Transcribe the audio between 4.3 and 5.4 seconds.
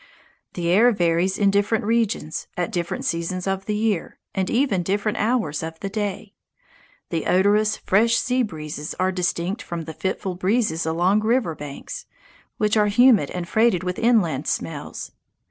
and even different